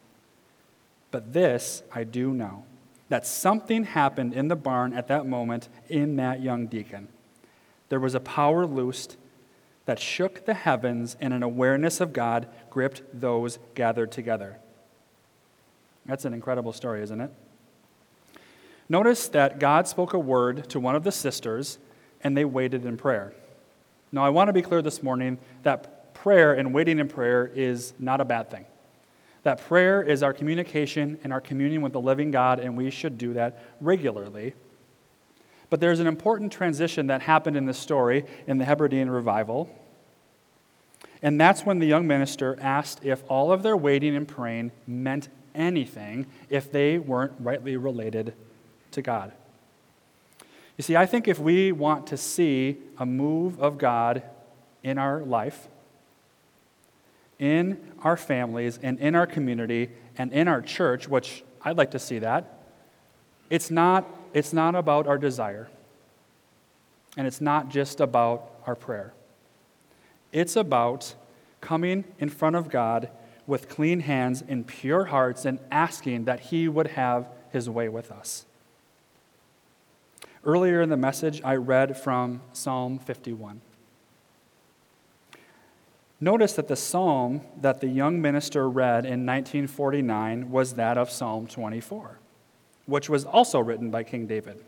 [1.11, 2.65] But this I do know
[3.09, 7.09] that something happened in the barn at that moment in that young deacon.
[7.89, 9.17] There was a power loosed
[9.87, 14.59] that shook the heavens, and an awareness of God gripped those gathered together.
[16.07, 17.31] That's an incredible story, isn't it?
[18.89, 21.79] Notice that God spoke a word to one of the sisters,
[22.21, 23.33] and they waited in prayer.
[24.13, 27.95] Now, I want to be clear this morning that prayer and waiting in prayer is
[27.99, 28.67] not a bad thing.
[29.43, 33.19] That prayer is our communication and our communion with the living God, and we should
[33.19, 34.55] do that regularly.
[35.71, 39.69] But there's an important transition that happened in this story in the Hebridean revival.
[41.23, 45.29] And that's when the young minister asked if all of their waiting and praying meant
[45.55, 48.35] anything if they weren't rightly related
[48.95, 49.33] to God.
[50.77, 54.23] You see, I think if we want to see a move of God
[54.83, 55.69] in our life,
[57.39, 61.99] in our families, and in our community, and in our church, which I'd like to
[61.99, 62.65] see that,
[63.51, 65.69] it's not it's not about our desire,
[67.17, 69.15] and it's not just about our prayer.
[70.33, 71.15] It's about
[71.61, 73.11] coming in front of God
[73.47, 78.11] with clean hands and pure hearts and asking that He would have His way with
[78.11, 78.45] us.
[80.45, 83.61] Earlier in the message, I read from Psalm 51.
[86.21, 91.47] Notice that the psalm that the young minister read in 1949 was that of Psalm
[91.47, 92.19] 24
[92.87, 94.63] which was also written by King David.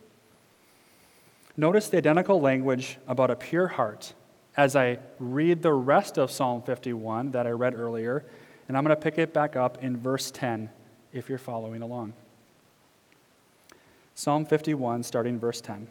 [1.57, 4.15] Notice the identical language about a pure heart
[4.57, 8.25] as I read the rest of Psalm 51 that I read earlier,
[8.69, 10.71] and I'm going to pick it back up in verse 10
[11.13, 12.15] if you're following along.
[14.19, 15.89] Psalm 51, starting verse 10.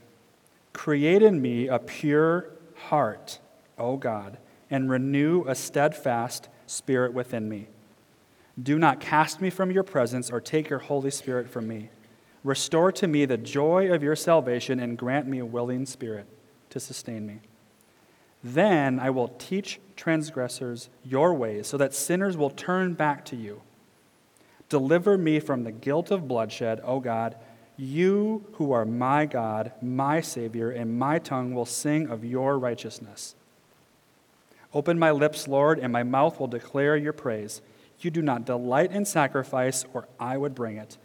[0.74, 3.38] Create in me a pure heart,
[3.78, 4.40] O God,
[4.72, 7.68] and renew a steadfast spirit within me.
[8.62, 11.90] Do not cast me from your presence or take your Holy Spirit from me.
[12.44, 16.26] Restore to me the joy of your salvation and grant me a willing spirit
[16.72, 17.42] to sustain me.
[18.44, 23.62] Then I will teach transgressors your ways, so that sinners will turn back to you.
[24.68, 27.36] Deliver me from the guilt of bloodshed, O God,
[27.78, 33.36] you who are my God, my Savior, and my tongue will sing of your righteousness.
[34.74, 37.62] Open my lips, Lord, and my mouth will declare your praise.
[38.00, 40.98] You do not delight in sacrifice, or I would bring it.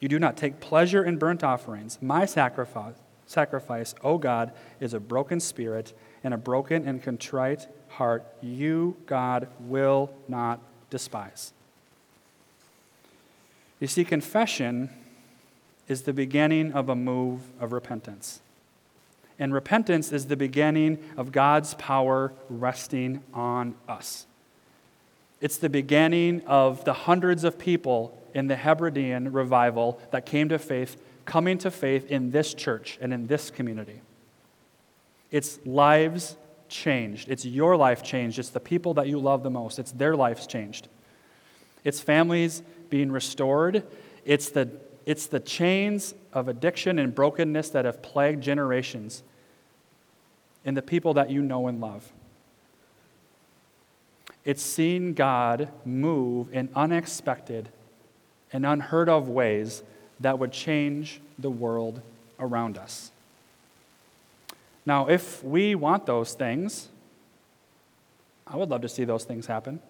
[0.00, 1.98] You do not take pleasure in burnt offerings.
[2.00, 2.94] My sacrifice,
[3.26, 5.92] sacrifice, O God, is a broken spirit
[6.24, 8.24] and a broken and contrite heart.
[8.42, 11.52] You, God, will not despise.
[13.80, 14.90] You see, confession
[15.88, 18.40] is the beginning of a move of repentance.
[19.38, 24.26] And repentance is the beginning of God's power resting on us.
[25.40, 30.58] It's the beginning of the hundreds of people in the Hebridean revival that came to
[30.58, 34.00] faith, coming to faith in this church and in this community.
[35.30, 36.36] It's lives
[36.68, 37.28] changed.
[37.28, 38.38] It's your life changed.
[38.38, 39.78] It's the people that you love the most.
[39.78, 40.88] It's their lives changed.
[41.84, 43.82] It's families being restored.
[44.24, 44.70] It's the
[45.06, 49.22] it's the chains of addiction and brokenness that have plagued generations
[50.64, 52.12] in the people that you know and love.
[54.44, 57.68] It's seeing God move in unexpected
[58.52, 59.82] and unheard of ways
[60.20, 62.00] that would change the world
[62.38, 63.12] around us.
[64.84, 66.88] Now, if we want those things,
[68.46, 69.80] I would love to see those things happen.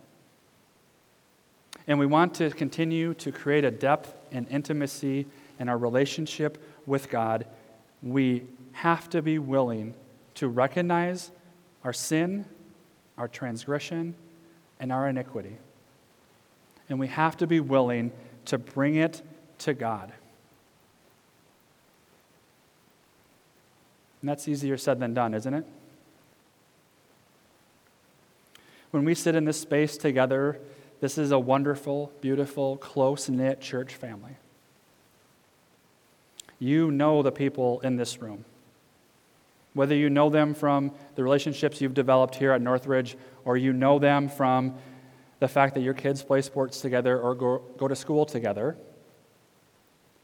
[1.87, 5.27] And we want to continue to create a depth and intimacy
[5.59, 7.47] in our relationship with God.
[8.03, 9.95] We have to be willing
[10.35, 11.31] to recognize
[11.83, 12.45] our sin,
[13.17, 14.15] our transgression,
[14.79, 15.57] and our iniquity.
[16.89, 18.13] And we have to be willing
[18.45, 19.23] to bring it
[19.59, 20.13] to God.
[24.21, 25.65] And that's easier said than done, isn't it?
[28.91, 30.59] When we sit in this space together
[31.01, 34.37] this is a wonderful, beautiful, close knit church family.
[36.59, 38.45] You know the people in this room.
[39.75, 43.99] Whether you know them from the relationships you've developed here at Northridge, or you know
[43.99, 44.75] them from
[45.39, 48.77] the fact that your kids play sports together or go, go to school together,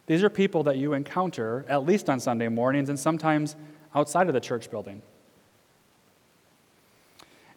[0.06, 3.56] these are people that you encounter at least on Sunday mornings and sometimes
[3.94, 5.02] outside of the church building.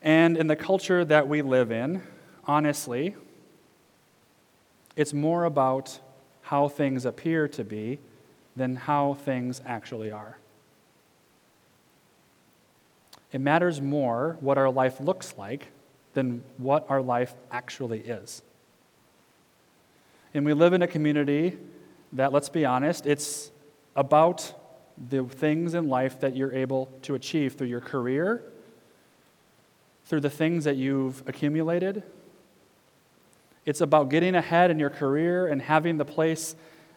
[0.02, 2.04] And in the culture that we live in,
[2.48, 3.16] honestly,
[4.96, 6.00] it's more about
[6.44, 8.00] how things appear to be
[8.56, 10.38] than how things actually are.
[13.32, 15.68] It matters more what our life looks like
[16.14, 18.42] than what our life actually is.
[20.34, 21.58] And we live in a community
[22.14, 23.52] that, let's be honest, it's
[23.96, 24.54] about
[25.10, 28.42] the things in life that you're able to achieve through your career,
[30.06, 32.04] through the things that you've accumulated,
[33.66, 36.56] it's about getting ahead in your career and having the place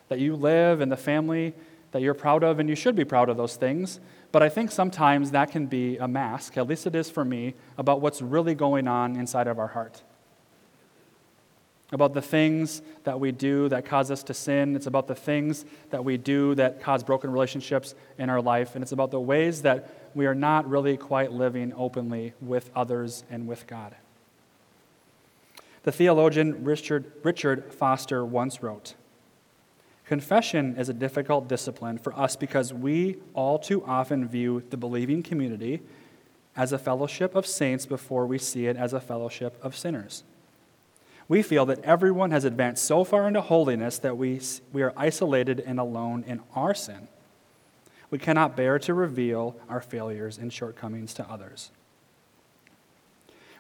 [0.09, 1.55] that you live and the family
[1.93, 4.01] that you're proud of, and you should be proud of those things.
[4.31, 7.55] But I think sometimes that can be a mask, at least it is for me,
[7.79, 10.03] about what's really going on inside of our heart.
[11.91, 14.77] About the things that we do that cause us to sin.
[14.77, 18.75] It's about the things that we do that cause broken relationships in our life.
[18.75, 23.25] And it's about the ways that we are not really quite living openly with others
[23.31, 23.95] and with God.
[25.83, 28.95] The theologian Richard, Richard Foster once wrote
[30.07, 35.23] Confession is a difficult discipline for us because we all too often view the believing
[35.23, 35.83] community
[36.57, 40.25] as a fellowship of saints before we see it as a fellowship of sinners.
[41.29, 44.41] We feel that everyone has advanced so far into holiness that we,
[44.73, 47.09] we are isolated and alone in our sin.
[48.11, 51.71] We cannot bear to reveal our failures and shortcomings to others.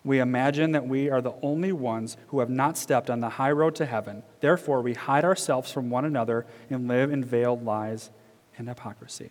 [0.08, 3.50] We imagine that we are the only ones who have not stepped on the high
[3.50, 4.22] road to heaven.
[4.40, 8.08] Therefore, we hide ourselves from one another and live in veiled lies
[8.56, 9.28] and hypocrisy.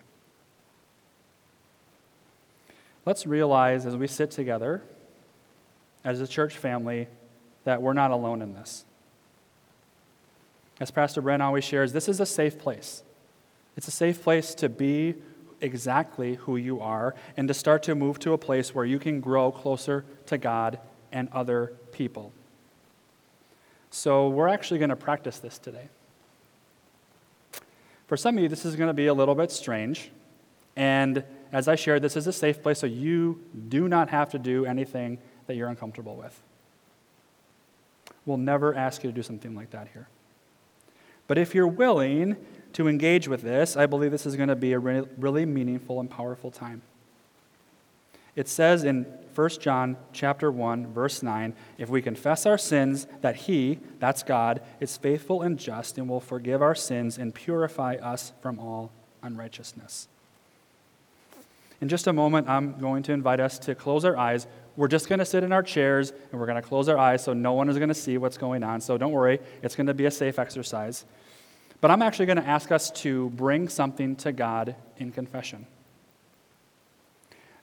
[3.08, 4.84] Let's realize as we sit together
[6.04, 7.08] as a church family
[7.64, 8.86] that we're not alone in this.
[10.80, 13.02] As Pastor Brent always shares, this is a safe place.
[13.78, 15.16] It's a safe place to be
[15.62, 19.20] exactly who you are and to start to move to a place where you can
[19.20, 20.80] grow closer to God
[21.12, 22.32] and other people.
[23.90, 25.88] So, we're actually going to practice this today.
[28.08, 30.12] For some of you, this is going to be a little bit strange.
[30.76, 34.40] And as I shared, this is a safe place, so you do not have to
[34.40, 36.40] do anything that you're uncomfortable with.
[38.26, 40.08] We'll never ask you to do something like that here.
[41.28, 42.36] But if you're willing
[42.78, 46.00] to engage with this, I believe this is going to be a re- really meaningful
[46.00, 46.84] and powerful time.
[48.36, 53.36] It says in 1 John chapter 1 verse 9, if we confess our sins that
[53.36, 58.32] he, that's God, is faithful and just and will forgive our sins and purify us
[58.44, 58.92] from all
[59.24, 60.08] unrighteousness.
[61.82, 64.46] In just a moment, I'm going to invite us to close our eyes.
[64.76, 67.24] We're just going to sit in our chairs and we're going to close our eyes
[67.24, 68.82] so no one is going to see what's going on.
[68.82, 71.06] So don't worry, it's going to be a safe exercise.
[71.80, 75.68] But I'm actually going to ask us to bring something to God in confession.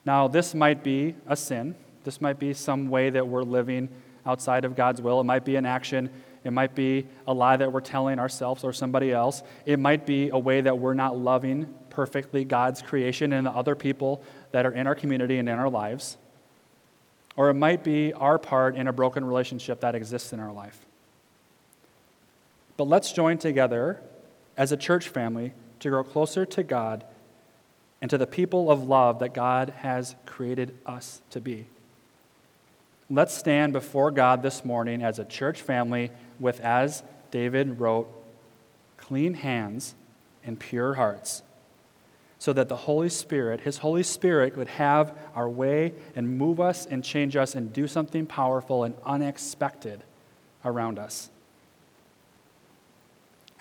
[0.05, 1.75] Now, this might be a sin.
[2.05, 3.89] This might be some way that we're living
[4.27, 5.21] outside of God's will.
[5.21, 6.11] It might be an action.
[6.45, 9.43] It might be a lie that we're telling ourselves or somebody else.
[9.65, 13.75] It might be a way that we're not loving perfectly God's creation and the other
[13.75, 16.19] people that are in our community and in our lives.
[17.37, 20.87] Or it might be our part in a broken relationship that exists in our life.
[22.77, 24.01] But let's join together
[24.57, 27.05] as a church family to grow closer to God
[28.01, 31.67] and to the people of love that God has created us to be.
[33.11, 36.11] Let's stand before God this morning as a church family
[36.41, 38.09] with, as David wrote,
[38.97, 39.95] clean hands
[40.45, 41.43] and pure hearts
[42.39, 46.85] so that the Holy Spirit, His Holy Spirit, would have our way and move us
[46.85, 50.03] and change us and do something powerful and unexpected
[50.63, 51.31] around us.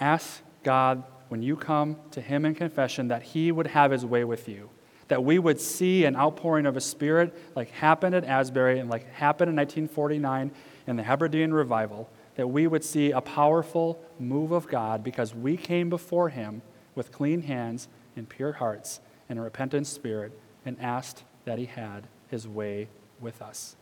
[0.04, 4.26] Ask God when you come to Him in confession that He would have His way
[4.26, 4.70] with you.
[5.08, 9.10] That we would see an outpouring of a Spirit like happened at Asbury and like
[9.14, 10.52] happened in 1949
[10.88, 12.10] in the Hebridean revival.
[12.36, 16.64] That we would see a powerful move of God because we came before Him
[16.96, 17.88] with clean hands
[18.18, 19.00] and pure hearts
[19.30, 22.90] and a repentant spirit and asked that he had his way
[23.22, 23.78] with us.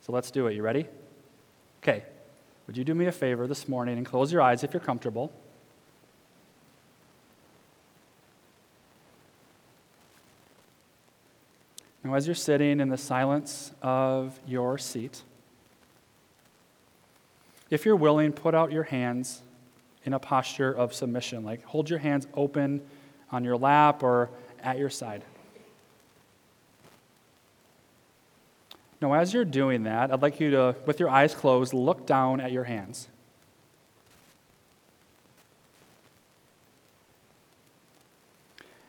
[0.00, 0.54] So let's do it.
[0.54, 0.88] You ready?
[1.82, 2.02] Okay.
[2.68, 5.32] Would you do me a favor this morning and close your eyes if you're comfortable?
[12.04, 15.22] Now, as you're sitting in the silence of your seat,
[17.70, 19.40] if you're willing, put out your hands
[20.04, 21.44] in a posture of submission.
[21.44, 22.82] Like hold your hands open
[23.32, 24.28] on your lap or
[24.62, 25.24] at your side.
[29.00, 32.40] Now, as you're doing that, I'd like you to, with your eyes closed, look down
[32.40, 33.08] at your hands.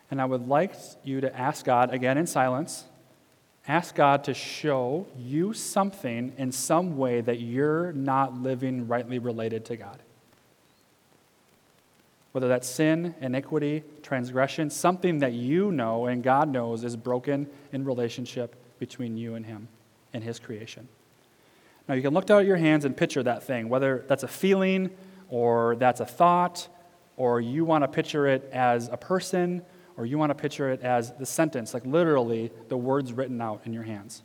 [0.09, 2.85] And I would like you to ask God, again in silence,
[3.67, 9.65] ask God to show you something in some way that you're not living rightly related
[9.65, 9.99] to God
[12.31, 17.85] whether that's sin, iniquity, transgression, something that you know and God knows is broken in
[17.85, 19.67] relationship between you and Him
[20.13, 20.87] and His creation.
[21.87, 24.27] Now, you can look down at your hands and picture that thing, whether that's a
[24.27, 24.91] feeling
[25.29, 26.67] or that's a thought,
[27.17, 29.63] or you want to picture it as a person,
[29.97, 33.61] or you want to picture it as the sentence, like literally the words written out
[33.65, 34.21] in your hands.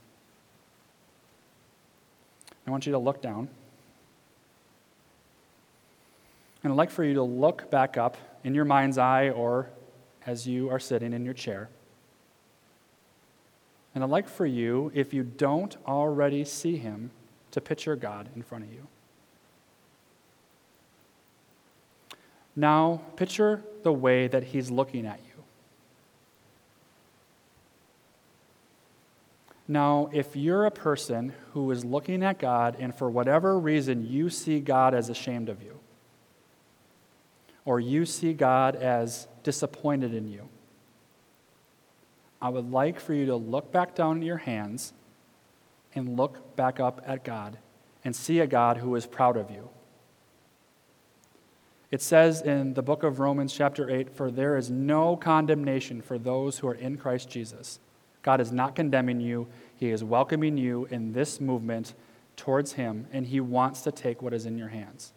[2.67, 3.49] I want you to look down.
[6.63, 9.69] And I'd like for you to look back up in your mind's eye or
[10.27, 11.69] as you are sitting in your chair.
[13.95, 17.11] And I'd like for you, if you don't already see him,
[17.53, 18.89] to picture God in front of you.
[22.57, 25.35] Now, picture the way that he's looking at you.
[29.67, 34.29] Now, if you're a person who is looking at God and for whatever reason you
[34.31, 35.79] see God as ashamed of you,
[37.65, 40.49] or you see God as disappointed in you,
[42.45, 44.93] I would like for you to look back down in your hands
[45.95, 47.57] and look back up at God
[48.05, 49.71] and see a God who is proud of you.
[51.91, 56.19] It says in the book of Romans, chapter 8, For there is no condemnation for
[56.19, 57.81] those who are in Christ Jesus.
[58.21, 61.95] God is not condemning you, He is welcoming you in this movement
[62.37, 65.15] towards Him, and He wants to take what is in your hands.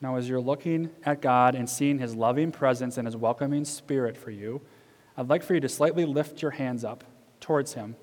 [0.00, 4.16] Now, as you're looking at God and seeing His loving presence and His welcoming spirit
[4.16, 4.60] for you,
[5.16, 7.02] I'd like for you to slightly lift your hands up
[7.40, 7.96] towards Him.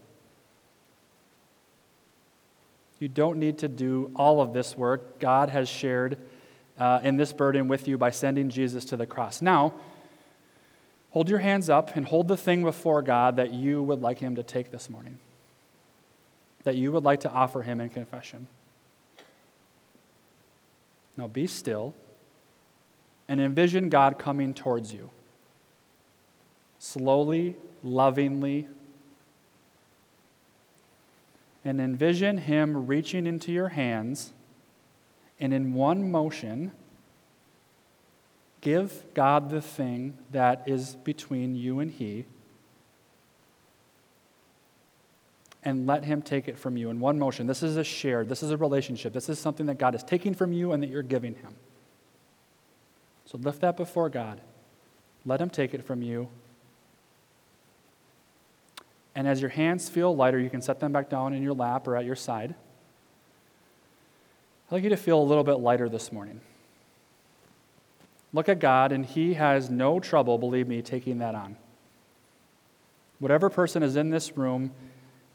[2.99, 5.19] You don't need to do all of this work.
[5.19, 6.17] God has shared
[6.77, 9.41] uh, in this burden with you by sending Jesus to the cross.
[9.41, 9.73] Now,
[11.11, 14.35] hold your hands up and hold the thing before God that you would like Him
[14.35, 15.19] to take this morning,
[16.63, 18.47] that you would like to offer Him in confession.
[21.17, 21.93] Now be still
[23.27, 25.09] and envision God coming towards you.
[26.77, 28.67] Slowly, lovingly,
[31.63, 34.33] and envision Him reaching into your hands
[35.39, 36.71] and in one motion,
[38.61, 42.25] give God the thing that is between you and He,
[45.65, 47.47] and let Him take it from you in one motion.
[47.47, 49.11] This is a shared, this is a relationship.
[49.11, 51.55] This is something that God is taking from you and that you're giving Him.
[53.25, 54.39] So lift that before God.
[55.25, 56.29] Let Him take it from you.
[59.15, 61.87] And as your hands feel lighter, you can set them back down in your lap
[61.87, 62.53] or at your side.
[64.69, 66.41] I'd like you to feel a little bit lighter this morning.
[68.33, 71.55] Look at God, and He has no trouble, believe me, taking that on.
[73.19, 74.71] Whatever person is in this room,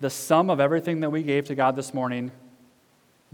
[0.00, 2.32] the sum of everything that we gave to God this morning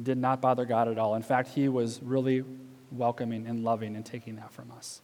[0.03, 1.15] did not bother God at all.
[1.15, 2.45] In fact, He was really
[2.91, 5.01] welcoming and loving and taking that from us.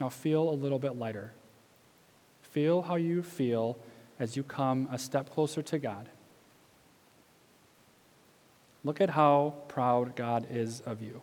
[0.00, 1.32] Now feel a little bit lighter.
[2.42, 3.78] Feel how you feel
[4.18, 6.08] as you come a step closer to God.
[8.84, 11.22] Look at how proud God is of you.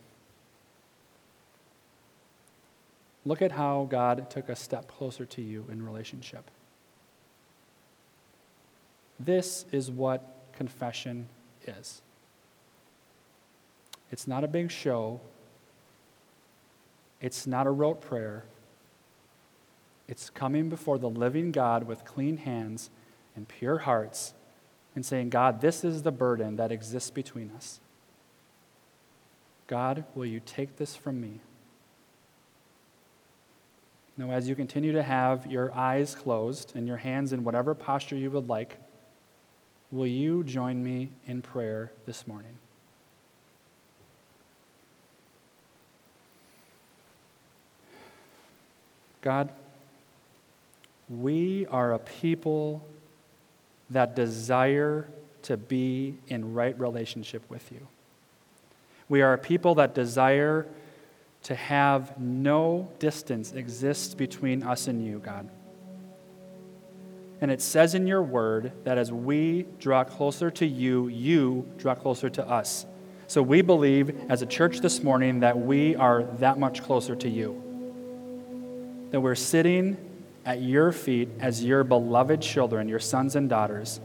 [3.26, 6.50] Look at how God took a step closer to you in relationship.
[9.20, 11.28] This is what confession
[11.68, 12.02] is.
[14.12, 15.20] It's not a big show.
[17.22, 18.46] It's not a rote prayer.
[20.08, 22.90] It's coming before the living God with clean hands
[23.36, 24.34] and pure hearts
[24.96, 27.80] and saying, God, this is the burden that exists between us.
[29.68, 31.42] God, will you take this from me?
[34.18, 38.16] Now, as you continue to have your eyes closed and your hands in whatever posture
[38.16, 38.78] you would like,
[39.92, 42.56] will you join me in prayer this morning?
[49.22, 49.50] God,
[51.10, 52.86] we are a people
[53.90, 55.08] that desire
[55.44, 57.88] to be in right relationship with you.
[59.10, 60.68] We are a people that desire
[61.44, 65.50] to have no distance exist between us and you, God.
[67.42, 71.96] And it says in your word that as we draw closer to you, you draw
[71.96, 72.86] closer to us.
[73.28, 77.30] So we believe as a church this morning that we are that much closer to
[77.30, 77.62] you.
[79.12, 79.98] That we're sitting
[80.46, 84.02] at your feet as your beloved children, your sons and daughters,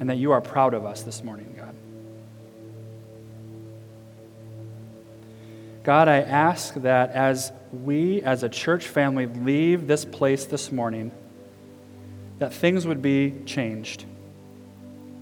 [0.00, 1.74] and that you are proud of us this morning, God.
[5.84, 11.12] God, I ask that as we as a church family leave this place this morning,
[12.38, 14.04] that things would be changed,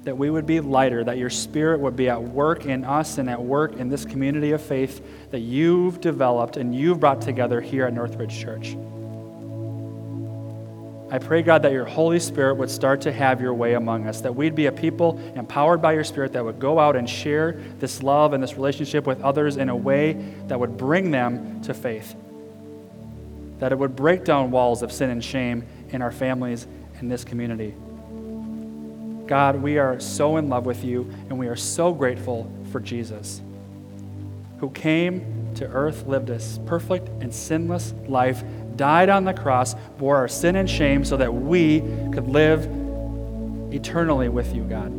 [0.05, 3.29] that we would be lighter, that your spirit would be at work in us and
[3.29, 7.87] at work in this community of faith that you've developed and you've brought together here
[7.87, 8.77] at Northridge Church.
[11.11, 14.23] I pray, God, that your Holy Spirit would start to have your way among us,
[14.23, 17.61] that we'd be a people empowered by your Spirit that would go out and share
[17.79, 20.15] this love and this relationship with others in a way
[20.49, 22.15] that would bring them to faith,
[23.59, 26.67] that it would break down walls of sin and shame in our families
[27.03, 27.75] in this community.
[29.27, 33.43] God, we are so in love with you, and we are so grateful for Jesus,
[34.59, 38.43] who came to earth, lived a perfect and sinless life
[38.77, 41.81] died on the cross, bore our sin and shame so that we
[42.13, 42.65] could live
[43.73, 44.91] eternally with you, God.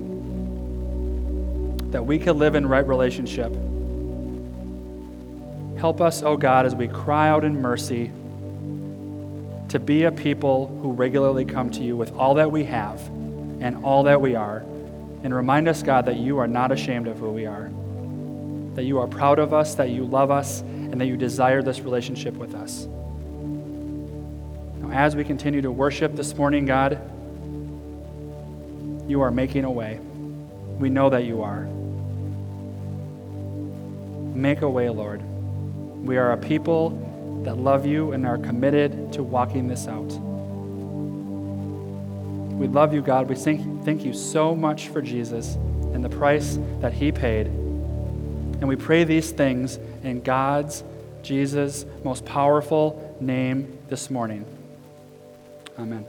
[1.91, 3.51] That we could live in right relationship.
[5.77, 8.11] Help us, oh God, as we cry out in mercy
[9.73, 13.01] to be a people who regularly come to you with all that we have
[13.59, 14.59] and all that we are.
[15.23, 17.71] And remind us, God, that you are not ashamed of who we are,
[18.75, 21.79] that you are proud of us, that you love us, and that you desire this
[21.79, 22.85] relationship with us
[24.79, 26.99] Now, as we continue to worship this morning, God,
[29.09, 29.99] you are making a way.
[30.77, 31.63] We know that you are.
[34.35, 35.23] Make a way, Lord.
[36.05, 37.09] We are a people
[37.43, 40.11] that love you and are committed to walking this out.
[42.57, 43.27] We love you, God.
[43.27, 45.55] We thank, thank you so much for Jesus
[45.93, 47.47] and the price that he paid.
[47.47, 50.83] And we pray these things in God's,
[51.23, 54.45] Jesus' most powerful name this morning.
[55.77, 56.05] Amen.